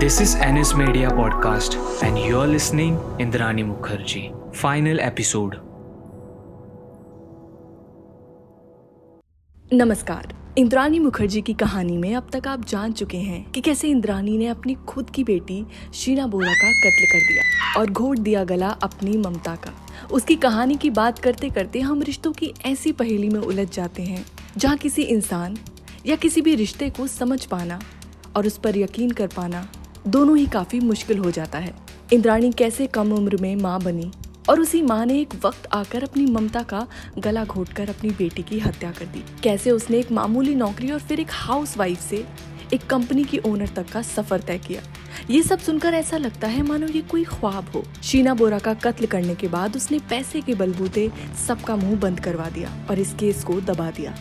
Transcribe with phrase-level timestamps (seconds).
[0.00, 4.26] This is NS Media Podcast, and you're listening Indrani Mukherjee.
[4.54, 5.56] Final episode.
[9.72, 14.36] नमस्कार इंद्रानी मुखर्जी की कहानी में अब तक आप जान चुके हैं कि कैसे इंद्रानी
[14.38, 15.64] ने अपनी खुद की बेटी
[15.94, 19.72] शीना बोरा का कत्ल कर दिया और घोट दिया गला अपनी ममता का
[20.12, 24.24] उसकी कहानी की बात करते करते हम रिश्तों की ऐसी पहेली में उलझ जाते हैं
[24.56, 25.58] जहाँ किसी इंसान
[26.06, 27.80] या किसी भी रिश्ते को समझ पाना
[28.36, 29.66] और उस पर यकीन कर पाना
[30.06, 31.74] दोनों ही काफ़ी मुश्किल हो जाता है।
[32.12, 34.10] इंद्राणी कैसे कम उम्र में माँ बनी
[34.48, 36.86] और उसी माँ ने एक वक्त आकर अपनी ममता का
[37.18, 41.20] गला घोटकर अपनी बेटी की हत्या कर दी। कैसे उसने एक मामूली नौकरी और फिर
[41.20, 42.24] एक हाउस वाइफ से
[42.74, 44.82] एक कंपनी की ओनर तक का सफ़र तय किया।
[45.30, 49.06] ये सब सुनकर ऐसा लगता है मानो ये कोई ख्वाब हो। शीना बोरा का कत्ल
[49.06, 51.10] करने के बाद उसने पैसे के बलबूते
[51.46, 54.14] सबका मुँह बंद करवा दिया और इस केस को दबा दिया।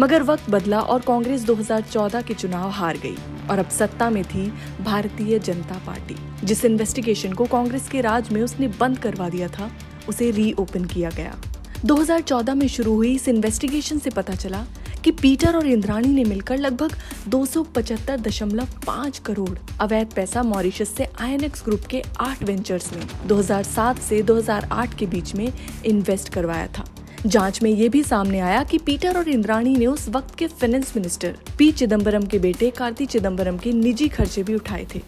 [0.00, 3.16] मगर वक्त बदला और कांग्रेस 2014 के चुनाव हार गई
[3.50, 8.42] और अब सत्ता में थी भारतीय जनता पार्टी। जिस इन्वेस्टिगेशन को कांग्रेस के राज में
[8.42, 9.70] उसने बंद करवा दिया था,
[10.08, 11.36] उसे रीओपन किया गया।
[11.84, 14.64] 2014 में शुरू हुई इस इन्वेस्टिगेशन से पता चला
[15.04, 16.92] कि पीटर और इंद्राणी ने मिलकर लगभग
[17.28, 24.94] 275.5 करोड़ अवैध पैसा मॉरिशस से आईएनएक्स ग्रुप के आठ वेंचर्स में 2007 से 2008
[24.94, 25.52] के बीच में
[25.84, 26.84] इन्वेस्ट करवाया था।
[27.26, 30.92] जाँच में ये भी सामने आया कि पीटर और इंद्राणी ने उस वक्त के फाइनेंस
[30.96, 35.00] मिनिस्टर पी चिदम्बरम के बेटे, कार्ति चिदम्बरम के निजी खर्चे भी उठाए थे।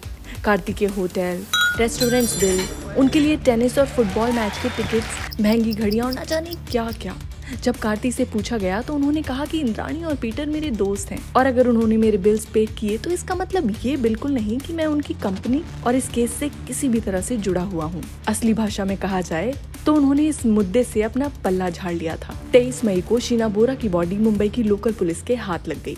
[0.45, 1.43] कार्ति के होटल
[1.79, 2.61] रेस्टोरेंट्स बिल
[2.99, 7.17] उनके लिए टेनिस और फुटबॉल मैच के टिकट महँगी घड़ियाँ और न जाने क्या क्या
[7.55, 11.19] जब कार्ति से पूछा गया तो उन्होंने कहा कि इंद्राणी और पीटर मेरे दोस्त हैं।
[11.37, 14.87] और अगर उन्होंने मेरे बिल्स पे किए तो इसका मतलब ये बिल्कुल नहीं कि मैं
[14.87, 18.85] उनकी कंपनी और इस केस से किसी भी तरह से जुड़ा हुआ हूँ। असली भाषा
[18.85, 19.53] में कहा जाए
[19.87, 23.75] तो उन्होंने इस मुद्दे से अपना पल्ला झाड़ लिया था। तेईस मई को शीना बोरा
[23.75, 25.97] की बॉडी मुंबई की लोकल पुलिस के हाथ लग गई।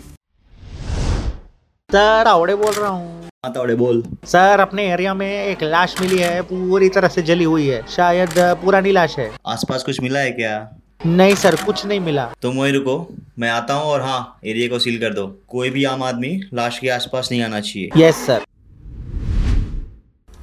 [1.89, 6.41] सर आवड़े बोल रहा हूँ। हाँ बोल। सर अपने एरिया में एक लाश मिली है
[6.41, 8.29] पूरी तरह से जली हुई है। शायद
[8.63, 10.57] पुरानी लाश है। आसपास कुछ मिला है क्या?
[11.01, 12.95] नहीं सर कुछ नहीं मिला। तुम वहीं रुको
[13.39, 16.79] मैं आता हूँ और हाँ एरिया को सील कर दो। कोई भी आम आदमी लाश
[16.79, 18.43] के आसपास नहीं आना चाहिए। यस सर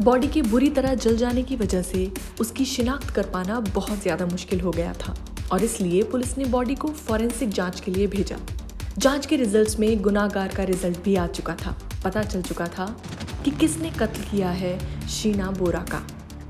[0.00, 4.26] बॉडी के बुरी तरह जल जाने की वजह से उसकी शिनाख्त कर पाना बहुत ज़्यादा
[4.26, 5.14] मुश्किल हो गया था
[5.52, 8.36] और इसलिए पुलिस ने बॉडी को फॉरेंसिक जाँच के लिए भेजा।
[8.98, 12.86] जाँच के रिजल्ट्स में गुनाहगार का रिज़ल्ट भी आ चुका था। पता चल चुका था
[13.44, 14.78] कि किसने कत्ल किया है
[15.08, 16.06] शीना बोरा का।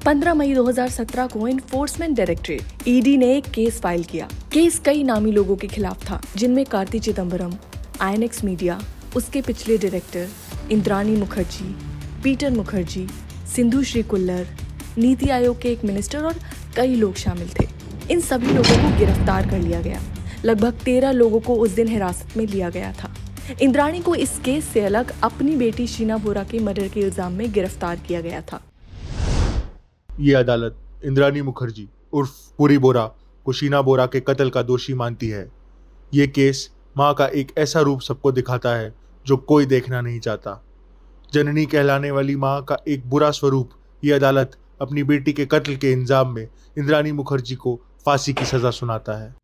[0.06, 5.30] 15 मई 2017 को इन्फोर्समेंट डायरेक्टरेट ईडी ने एक केस फ़ाइल किया। केस कई नामी
[5.32, 7.56] लोगों के खिलाफ था, जिनमें कार्ति चिदम्बरम
[8.00, 8.78] आईएनएक्स मीडिया
[9.16, 10.28] उसके पिछले डायरेक्टर
[10.72, 11.64] इंद्रानी मुखर्जी,
[12.24, 13.06] पीटर मुखर्जी,
[13.54, 14.46] सिंधु श्री कुल्लर,
[14.98, 16.38] नीति आयोग के एक मिनिस्टर और
[16.76, 17.66] कई लोग शामिल थे।
[18.10, 20.00] इन सभी लोगों को गिरफ़्तार कर लिया गया।
[20.44, 23.12] लगभग तेरह लोगों को उस दिन हिरासत में लिया गया था।
[23.62, 27.52] इंद्राणी को इस केस से अलग अपनी बेटी शीना बोरा के मर्डर के इल्ज़ाम में
[27.52, 28.62] गिरफ़्तार किया गया था।
[30.20, 33.04] ये अदालत इंद्रानी मुखर्जी उर्फ़ पुरी बोरा
[33.46, 35.50] को शीना बोरा के कत्ल का दोषी मानती है।
[36.14, 38.94] ये केस माँ का एक ऐसा रूप सबको दिखाता है
[39.26, 40.62] जो कोई देखना नहीं चाहता।
[41.34, 43.70] जननी कहलाने वाली माँ का एक बुरा स्वरूप
[44.04, 46.48] ये अदालत अपनी बेटी के कत्ल के इंजाम में
[46.78, 49.34] इंद्रानी मुखर्जी को फांसी की सजा सुनाता है।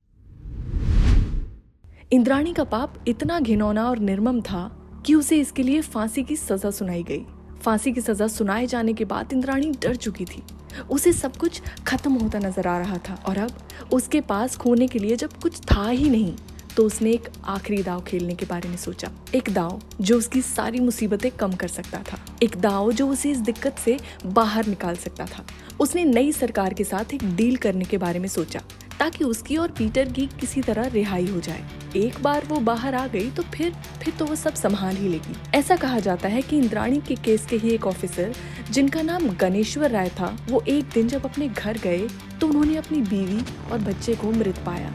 [2.13, 4.71] इंद्राणी का पाप इतना घिनौना और निर्मम था
[5.07, 7.25] कि उसे इसके लिए फांसी की सजा सुनाई गई।
[7.63, 10.43] फांसी की सजा सुनाए जाने के बाद इंद्राणी डर चुकी थी।
[10.91, 14.99] उसे सब कुछ खत्म होता नज़र आ रहा था और अब उसके पास खोने के
[14.99, 16.35] लिए जब कुछ था ही नहीं
[16.77, 20.81] तो उसने एक आखिरी दाव खेलने के बारे में सोचा। एक दाव जो उसकी सारी
[20.81, 25.27] मुसीबतें कम कर सकता था। एक दाव जो उसे इस दिक्कत से बाहर निकाल सकता
[25.27, 25.45] था।
[25.81, 28.61] उसने नई सरकार के साथ एक डील करने के बारे में सोचा।
[29.03, 31.63] ताकि उसकी और पीटर की किसी तरह रिहाई हो जाए।
[31.97, 35.35] एक बार वो बाहर आ गई तो फिर फिर तो वो सब संभाल ही लेगी।
[35.55, 38.35] ऐसा कहा जाता है कि इंद्राणी के केस के ही एक ऑफिसर,
[38.71, 42.07] जिनका नाम गणेश्वर राय था, वो एक दिन जब अपने घर गए
[42.41, 43.43] तो उन्होंने अपनी बीवी
[43.73, 44.93] और बच्चे को मृत पाया।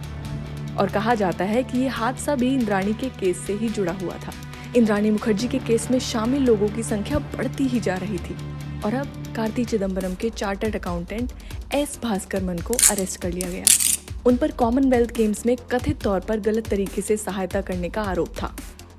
[0.80, 4.16] और कहा जाता है कि ये हादसा भी इंद्राणी के केस से ही जुड़ा हुआ
[4.18, 4.34] था।
[4.76, 8.38] इंद्राणी मुखर्जी के केस में शामिल लोगों की संख्या बढ़ती ही जा रही थी।
[8.86, 11.32] और अब कार्ति चिदम्बरम के चार्टर्ड अकाउंटेंट
[11.74, 13.66] एस भास्कर मन को अरेस्ट कर लिया गया।
[14.26, 18.30] उन पर कॉमनवेल्थ गेम्स में कथित तौर पर गलत तरीके से सहायता करने का आरोप
[18.42, 18.56] था।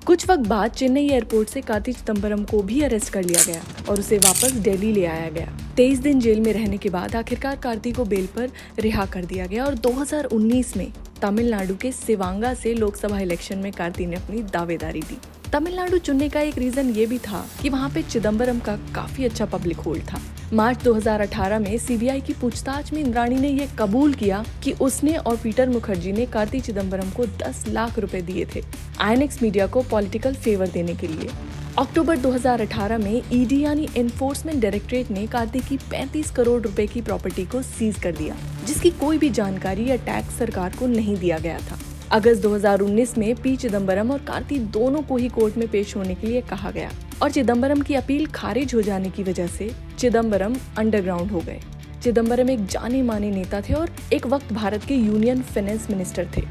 [0.06, 3.98] कुछ वक्त बाद चेन्नई एयरपोर्ट से कार्ति चिदम्बरम को भी अरेस्ट कर लिया गया और
[3.98, 7.92] उसे वापस दिल्ली ले आया गया। तेईस दिन जेल में रहने के बाद आखिरकार कार्ति
[7.92, 10.92] को बेल पर रिहा कर दिया गया और 2019 में
[11.22, 15.18] तमिलनाडु के सिवांगा से लोकसभा इलेक्शन में कार्ति ने अपनी दावेदारी दी।
[15.52, 19.44] तमिलनाडु चुनने का एक रीजन ये भी था कि वहाँ पे चिदम्बरम का काफ़ी अच्छा
[19.46, 20.20] पब्लिक होल्ड था।
[20.52, 25.36] मार्च 2018 में सीबीआई की पूछताछ में इंद्राणी ने यह कबूल किया कि उसने और
[25.36, 28.62] पीटर मुखर्जी ने कार्ति चिदम्बरम को 10 लाख रुपए दिए थे
[29.00, 31.30] आईएनएक्स मीडिया को पॉलिटिकल फेवर देने के लिए।
[31.78, 37.44] अक्टूबर 2018 में ईडी यानी एनफोर्समेंट डायरेक्टरेट ने कार्तिक की 35 करोड़ रुपए की प्रॉपर्टी
[37.44, 38.36] को सीज कर दिया,
[38.66, 41.78] जिसकी कोई भी जानकारी या टैक्स सरकार को नहीं दिया गया था।
[42.12, 46.26] अगस्त 2019 में पी चिदम्बरम और कार्ति दोनों को ही कोर्ट में पेश होने के
[46.26, 46.90] लिए कहा गया
[47.22, 51.60] और चिदम्बरम की अपील खारिज हो जाने की वजह से चिदम्बरम अंडरग्राउंड हो गए।
[52.02, 56.42] चिदम्बरम एक जाने माने नेता थे और एक वक्त भारत के यूनियन फाइनेंस मिनिस्टर थे।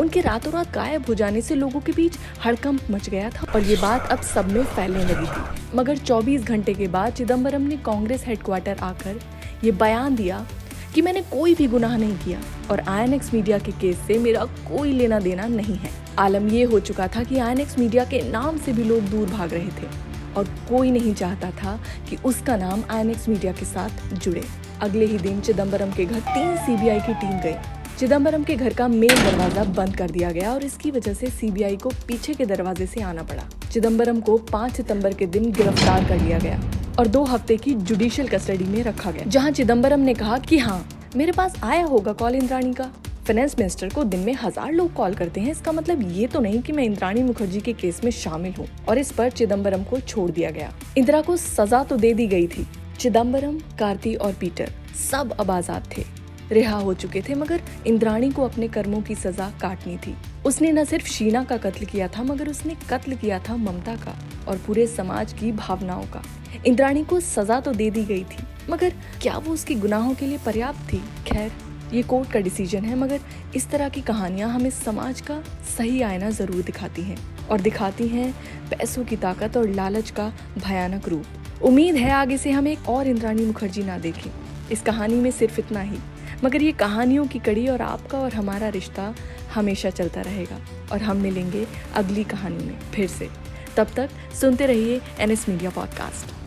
[0.00, 3.62] उनके रातों रात गायब हो जाने से लोगों के बीच हड़कंप मच गया था और
[3.62, 7.76] ये बात अब सब में फैलने लगी थी। मगर 24 घंटे के बाद चिदम्बरम ने
[7.84, 9.20] कांग्रेस हेडक्वार्टर आकर
[9.64, 10.46] ये बयान दिया
[10.94, 12.40] कि मैंने कोई भी गुनाह नहीं किया
[12.70, 16.80] और आईएनएक्स मीडिया के केस से मेरा कोई लेना देना नहीं है। आलम ये हो
[16.80, 19.88] चुका था कि आईएनएक्स मीडिया के नाम से भी लोग दूर भाग रहे थे
[20.36, 21.78] और कोई नहीं चाहता था
[22.10, 24.42] कि उसका नाम आईएनएक्स मीडिया के साथ जुड़े।
[24.82, 27.54] अगले ही दिन चिदम्बरम के घर तीन सीबीआई की टीम गई।
[27.98, 31.76] चिदम्बरम के घर का मेन दरवाज़ा बंद कर दिया गया और इसकी वजह से सीबीआई
[31.76, 33.42] को पीछे के दरवाजे से आना पड़ा।
[33.72, 36.60] चिदम्बरम को 5 सितंबर के दिन गिरफ़्तार कर लिया गया।
[37.00, 40.84] और दो हफ़्ते की जुडिशियल कस्टडी में रखा गया। जहाँ चिदम्बरम ने कहा कि हाँ
[41.16, 42.84] मेरे पास आया होगा कॉल इंद्राणी का।
[43.26, 46.60] फाइनेंस मिनिस्टर को दिन में हज़ार लोग कॉल करते हैं। इसका मतलब ये तो नहीं
[46.62, 50.30] कि मैं इंद्राणी मुखर्जी के केस में शामिल हूँ और इस पर चिदम्बरम को छोड़
[50.30, 52.66] दिया गया। इंदिरा को सजा तो दे दी गई थी।
[52.98, 54.72] चिदम्बरम कार्ति और पीटर
[55.10, 56.04] सब अब आज़ाद थे।
[56.50, 60.14] रिहा हो चुके थे, मगर इंद्राणी को अपने कर्मों की सजा काटनी थी।
[60.46, 64.16] उसने न सिर्फ़ शीना का कत्ल किया था, मगर उसने कत्ल किया था ममता का
[64.48, 66.22] और पूरे समाज की भावनाओं का।
[66.66, 70.38] इंद्राणी को सजा तो दे दी गई थी, मगर क्या वो उसकी गुनाहों के लिए
[70.38, 71.02] पर्याप्त थी?
[71.26, 71.52] खैर,
[71.92, 73.20] ये कोर्ट का डिसीज़न है, मगर
[73.56, 77.18] इस तरह की कहानियाँ हमें समाज का सही आईना ज़रूर दिखाती हैं,
[77.48, 78.32] और दिखाती हैं
[78.70, 83.08] पैसों की ताकत और लालच का भयानक रूप। उम्मीद है आगे से हम एक और
[83.08, 84.30] इंद्राणी मुखर्जी ना देखें।
[84.72, 85.98] इस कहानी में सिर्फ़ इतना ही,
[86.44, 89.14] मगर ये कहानियों की कड़ी और आपका और हमारा रिश्ता
[89.54, 90.58] हमेशा चलता रहेगा,
[90.92, 93.28] और हम मिलेंगे अगली कहानी में फिर से।
[93.76, 94.10] तब तक
[94.40, 96.39] सुनते रहिए NS media podcast.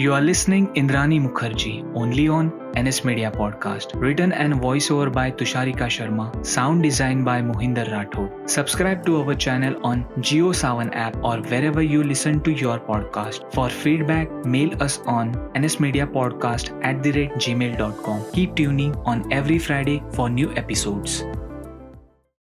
[0.00, 2.46] You are listening Indrani Mukherjee only on
[2.82, 3.90] NS Media Podcast.
[4.00, 6.24] Written and voiceover by Tusharika Sharma.
[6.52, 8.48] Sound design by Mohinder Rathod.
[8.48, 13.52] Subscribe to our channel on JioSavan app or wherever you listen to your podcast.
[13.52, 18.24] For feedback, mail us on nsmediapodcast at the rate gmail.com.
[18.32, 21.24] Keep tuning on every Friday for new episodes.